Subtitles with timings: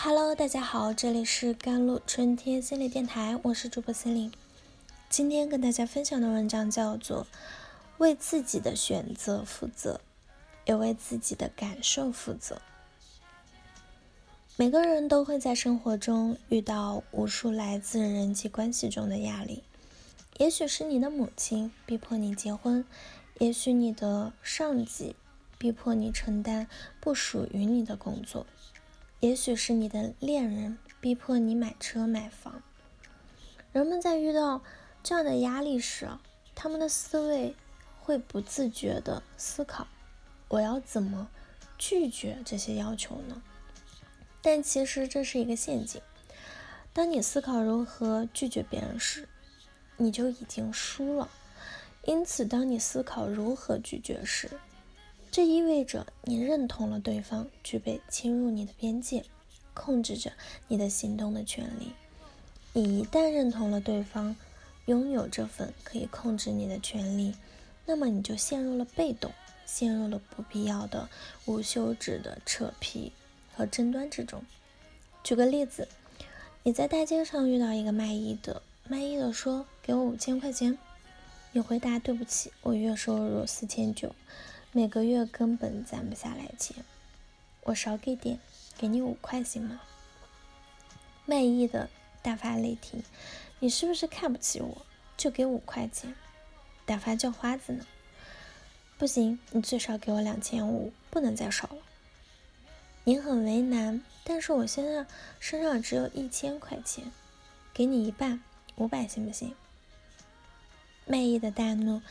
[0.00, 4.32] Hello，大家好，这里是甘露春天心理电台，我是主播心灵。
[5.10, 7.24] 今天跟大家分享的文章叫做
[7.98, 10.00] 《为自己的选择负责，
[10.66, 12.54] 也为自己的感受负责》。
[14.54, 19.64] 每个人都会在生活中遇到无数来自人际关系中的压力，
[20.38, 22.84] 也许是你的母亲逼迫你结婚，
[23.40, 25.16] 也许你的上级
[25.58, 26.68] 逼迫你承担
[27.00, 28.46] 不属于你的工作。
[29.20, 32.62] 也许是你的恋人逼迫你买车买房。
[33.72, 34.62] 人们在遇到
[35.02, 36.08] 这样的压力时，
[36.54, 37.56] 他们的思维
[38.00, 39.88] 会不自觉地思考：
[40.46, 41.28] 我要怎么
[41.76, 43.42] 拒绝这些要求呢？
[44.40, 46.00] 但其实这是一个陷阱。
[46.92, 49.28] 当你思考如何拒绝别人时，
[49.96, 51.28] 你就已经输了。
[52.04, 54.48] 因此，当你思考如何拒绝时，
[55.38, 59.24] 这意味着你认同了对方具备侵入你的边界、
[59.72, 60.32] 控制着
[60.66, 61.92] 你的行动的权利。
[62.72, 64.34] 你一旦认同了对方
[64.86, 67.36] 拥有这份可以控制你的权利，
[67.86, 69.30] 那么你就陷入了被动，
[69.64, 71.08] 陷入了不必要的
[71.44, 73.12] 无休止的扯皮
[73.54, 74.42] 和争端之中。
[75.22, 75.86] 举个例子，
[76.64, 80.76] 你在大街上遇到一个卖艺的，卖艺的说：“给我五千块钱。”
[81.54, 84.12] 你回答：“对不起，我月收入四千九。”
[84.70, 86.84] 每个月根本攒不下来钱，
[87.62, 88.38] 我少给点，
[88.76, 89.80] 给你五块行吗？
[91.24, 91.88] 卖艺的
[92.22, 93.02] 大发雷霆，
[93.60, 94.82] 你是不是看不起我？
[95.16, 96.14] 就给五块钱，
[96.84, 97.86] 打发叫花子呢？
[98.98, 101.78] 不行，你最少给我两千五，不能再少了。
[103.04, 105.06] 你很为难，但是我现在
[105.40, 107.10] 身上只有一千块钱，
[107.72, 108.42] 给你一半，
[108.76, 109.54] 五百行不行？
[111.06, 112.02] 卖艺的大怒，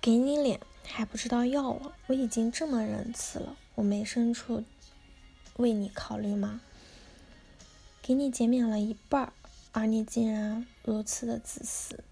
[0.00, 0.60] 给你脸。
[0.90, 4.64] 还不知道要了，我已经这么仁慈了，我没伸出
[5.58, 6.62] 为你考虑吗？
[8.00, 9.34] 给你减免了一半，
[9.72, 12.02] 而你竟然如此的自私。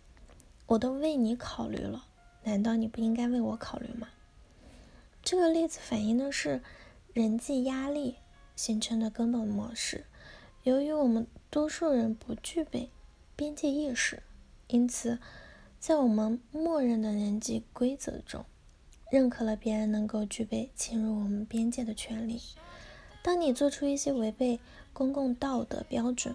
[0.66, 2.04] 我都为你考虑了，
[2.44, 4.08] 难道你不应该为我考虑吗？
[5.22, 6.62] 这个例子反映的是
[7.14, 8.16] 人际压力
[8.54, 10.04] 形成的根本模式。
[10.64, 12.90] 由于我们多数人不具备
[13.34, 14.22] 边界意识，
[14.66, 15.18] 因此
[15.78, 18.44] 在我们默认的人际规则中。
[19.08, 22.40] 认可了别人能够具备侵入我们边界的权利。
[23.22, 24.58] 当你做出一些违背
[24.92, 26.34] 公共道德标准，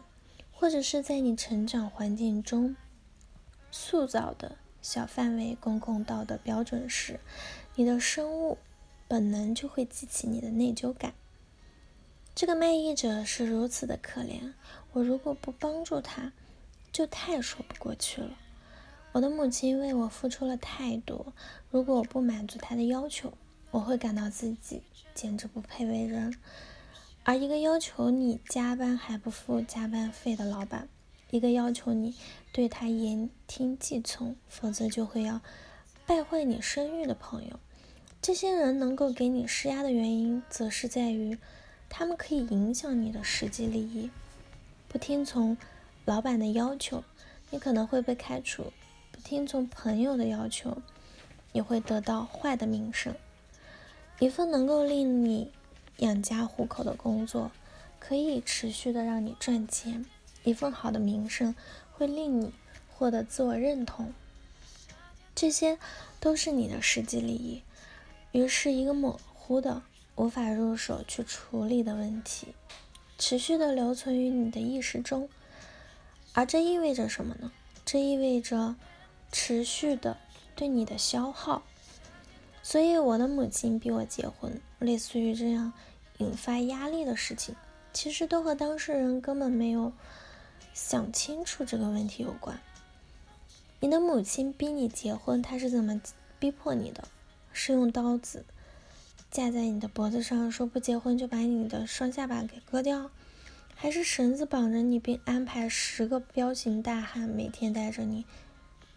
[0.54, 2.78] 或者是在你成长环境中
[3.72, 7.20] 塑造的小范围公共道德标准时，
[7.76, 8.58] 你的生物
[9.10, 11.14] 本能就会激起你的内疚感。
[12.34, 14.54] 这个卖艺者是如此的可怜，
[14.94, 16.32] 我如果不帮助他，
[16.90, 18.38] 就太说不过去了。
[19.14, 21.34] 我的母亲为我付出了太多，
[21.70, 23.34] 如果我不满足她的要求，
[23.70, 24.82] 我会感到自己
[25.14, 26.34] 简直不配为人。
[27.24, 30.88] 而一个要求你加班还不付加班费的老板，
[31.30, 32.16] 一个要求你
[32.54, 35.42] 对他言听计从，否则就会要
[36.06, 37.60] 败坏你声誉的朋友，
[38.22, 41.38] 这些人能够给你施压的原因，则是在于
[41.90, 44.10] 他们可以影响你的实际利益。
[44.88, 45.58] 不听从
[46.06, 47.04] 老板的要求，
[47.50, 48.72] 你可能会被开除。
[49.24, 50.82] 听从朋友的要求，
[51.54, 53.16] 你会得到坏的名声。
[54.20, 55.52] 一份能够令你
[55.98, 57.52] 养家糊口的工作，
[58.00, 60.06] 可以持续的让你赚钱；
[60.44, 61.56] 一份好的名声
[61.94, 62.54] 会令你
[62.90, 64.14] 获得自我认同。
[65.34, 65.80] 这些
[66.20, 67.62] 都是你的实际利益。
[68.32, 69.82] 于是，一个模糊的、
[70.16, 72.54] 无法入手去处理的问题，
[73.18, 75.30] 持续的留存于你的意识中。
[76.34, 77.52] 而这意味着什么呢？
[77.86, 78.76] 这意味着。
[79.32, 80.18] 持续的
[80.56, 81.64] 对你的消耗，
[82.62, 85.74] 所以我的母亲逼我结婚，类似于这样
[86.18, 87.56] 引发压力的事情，
[87.94, 89.94] 其实都和当事人根本没有
[90.74, 92.60] 想清楚这个问题有关。
[93.80, 96.00] 你的母亲逼你结婚，她是怎么
[96.38, 97.08] 逼迫你的？
[97.54, 98.46] 是用刀子
[99.30, 103.10] 架在你的脖子上，说不结婚就把你的双下巴给割掉，
[103.76, 108.26] 还是绳子绑着你，并安排十个彪形大汉每天带着你？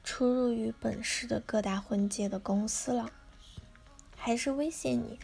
[0.04, 3.10] 出入于本市的各大婚介的公司了，
[4.14, 5.18] 还是威胁你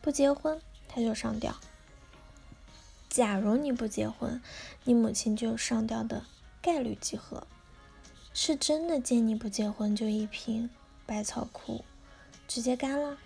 [0.00, 1.56] 不结婚他就上吊？
[3.08, 4.40] 假如你不结婚，
[4.84, 6.24] 你母亲就上吊的
[6.62, 7.46] 概率几何？
[8.32, 10.70] 是真的见你不结婚就一瓶
[11.04, 11.84] 百草枯
[12.46, 13.18] 直接干了，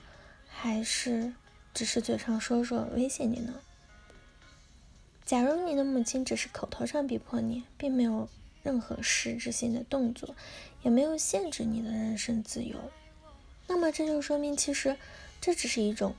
[0.49, 1.35] 还是
[1.75, 3.61] 只是嘴上说说威胁你呢？
[5.27, 8.29] 假如你的母亲只是口头上逼迫你，并没有。
[8.65, 10.35] 任何实质性的动作
[10.83, 12.77] 也没有限制你的人身自由，
[13.69, 14.97] 那么这就说明，其实
[15.41, 16.17] 这只是一种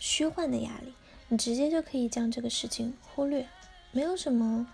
[0.00, 0.92] 虚幻的压力，
[1.28, 3.46] 你直接就可以将这个事情忽略，
[3.92, 4.66] 没有什么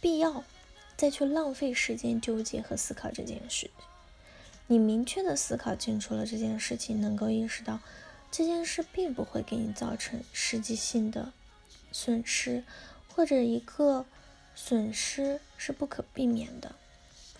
[0.00, 0.42] 必要
[0.96, 3.70] 再去浪费时间纠结和思考这件事。
[4.66, 7.80] 你明确的思考清楚了这件事情，能够意识到
[8.30, 11.32] 这件事并不会给你造成实际性的
[11.92, 12.64] 损失，
[13.08, 14.06] 或者一个
[14.54, 16.74] 损失是不可避免的，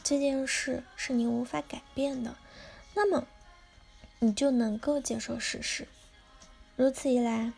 [0.03, 2.37] 这件事是你无法改变的，
[2.95, 3.27] 那么
[4.19, 5.87] 你就能够接受事实。
[6.77, 7.53] 如此一来，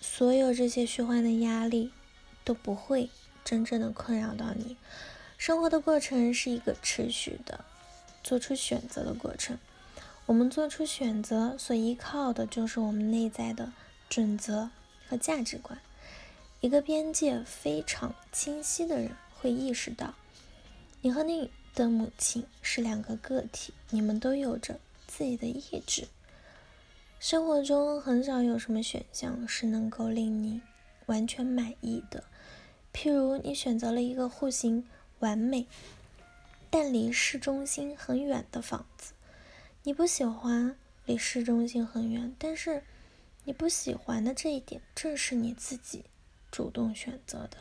[0.00, 1.92] 所有这些虚幻的压力
[2.44, 3.10] 都不会
[3.44, 4.76] 真正的困扰到你。
[5.38, 7.64] 生活的过程是一个持续的。
[8.22, 9.58] 做出选择的过程，
[10.26, 13.72] 我们做出选择所依靠的就是我们内在的
[14.10, 14.68] 准则
[15.08, 15.80] 和价值观。
[16.60, 20.14] 一个边界非常清晰的人会意识到，
[21.00, 26.06] 你和你的母亲是两个个体，你们都有着自己的意志。
[27.18, 30.60] 生活中很少有什么选项是能够令你
[31.06, 32.24] 完全满意的，
[32.92, 34.86] 譬如你选择了一个户型
[35.20, 35.66] 完美。
[36.68, 39.12] 但离市中心很远的房子，
[39.82, 40.76] 你不喜欢
[41.06, 42.84] 离市中心很远，但是
[43.44, 46.04] 你不喜欢的这一点正是你自己
[46.50, 47.58] 主动选择的。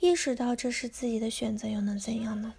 [0.00, 2.54] 意识到这是自己的选择又能怎样呢？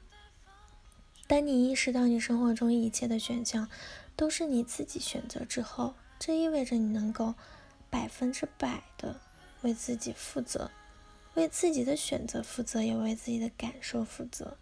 [1.28, 3.70] 当你意识到你生活中一切的选项
[4.16, 7.36] 都是你自己选择之后，这意味着你能够
[7.90, 9.22] 百分之百的
[9.62, 10.70] 为自己负责，
[11.36, 14.58] 为自己的选择负责，也为自己的感受负责。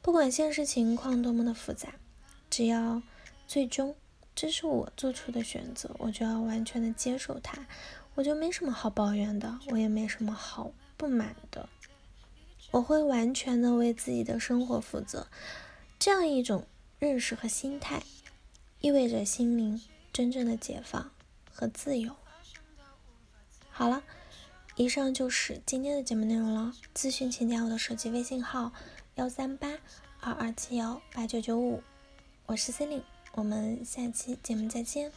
[0.00, 1.94] 不管现实情况多么的复杂，
[2.48, 3.02] 只要
[3.46, 3.94] 最终
[4.34, 7.66] 这是我做出的选择，我就要完全的接受它，
[8.18, 11.68] 我就没什么好抱怨的，我也没什么好不满的，
[12.72, 15.28] 我会完全的为自己的生活负责。
[16.00, 16.66] 这样一种
[16.98, 18.02] 认识和心态，
[18.80, 19.80] 意味着心灵
[20.12, 21.12] 真正的解放
[21.54, 22.16] 和自由。
[23.70, 24.02] 好了，
[24.74, 26.72] 以上就是今天的节目内容了。
[26.92, 28.72] 咨询请加我的手机微信号。
[29.14, 29.78] 幺三八
[30.18, 31.84] 二二七幺八九九五，
[32.46, 33.04] 我是 c e l i n e
[33.34, 35.12] 我们下期节目再见。